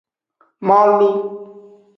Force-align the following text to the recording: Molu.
Molu. 0.67 1.11